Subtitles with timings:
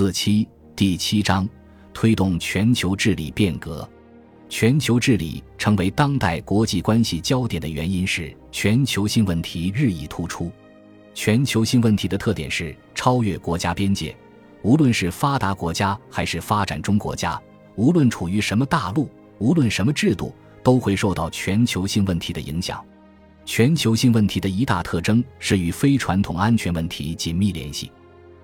[0.00, 1.46] 四七第七章，
[1.92, 3.86] 推动全球治理变革。
[4.48, 10.50] 全球治理成为当代国际关系焦点的原因是全球性问题日益突出。
[11.12, 14.16] 全球性问题的特点是超越国家边界，
[14.62, 17.38] 无论是发达国家还是发展中国家，
[17.76, 19.06] 无论处于什么大陆，
[19.36, 22.82] 无论什么制度，都会受到全球性问题的影响。
[23.44, 27.92] 全球性问题的一大特征是与非传统安全问题紧密联系。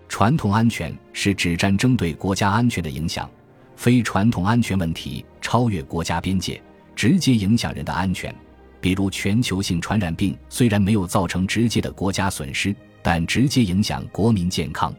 [0.09, 3.29] 传统安全是指战争对国家安全的影响，
[3.77, 6.61] 非传统安全问题超越国家边界，
[6.95, 8.35] 直接影响人的安全。
[8.81, 14.95] 比如全球性传染病，虽然没有造成直接的国家损失，但直接影响国民健康。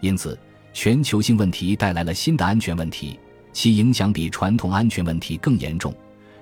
[0.00, 0.38] 因此，
[0.72, 3.18] 全球性问题带来了新的安全问题，
[3.52, 5.92] 其影响比传统安全问题更严重。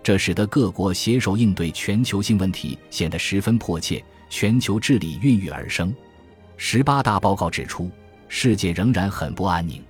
[0.03, 5.95] 这使得各国携手应对全球性问题显得十分迫切，全球治理孕育而生。
[6.67, 7.91] 十八大报告指出，
[8.27, 9.83] 世界仍然很不安宁，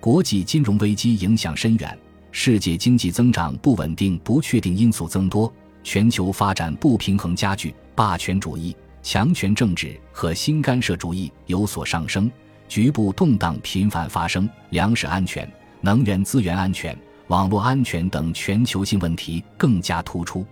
[0.00, 1.98] 国际金融危机影响深远，
[2.32, 5.52] 世界经济增长不稳定、不确定因素增多，
[5.84, 12.32] 全球发展不平衡加剧，霸权主义、强权政治和新干涉主义有所上升，
[12.66, 15.46] 局部动荡频繁发生，粮食安全、
[15.82, 20.46] 能源资源安全、网络安全等全球性问题更加突出。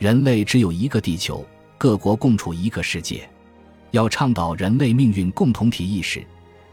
[0.00, 1.46] 人类只有一个地球，
[1.78, 3.30] 各国共处一个世界。
[3.92, 6.24] 要倡导人类命运共同体意识，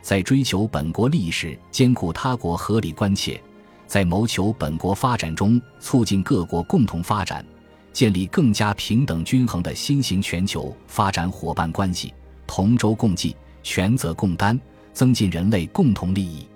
[0.02, 3.42] 在追求本国利益时兼顾他国合理关切，
[3.88, 7.46] 在谋求本国发展中促进各国共同发展，
[7.94, 12.14] 建立更加平等均衡的新型全球发展伙伴关系，
[12.48, 14.60] 同舟共济、权责共担，
[14.92, 16.48] 增进人类共同利益。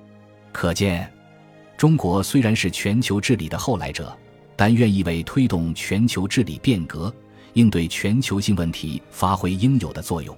[0.52, 1.10] 可见，
[1.78, 4.18] 中国虽然是全球治理的后来者，
[4.56, 7.14] 但愿意为推动全球治理变革、
[7.54, 10.36] 应对全球性问题发挥应有的作用。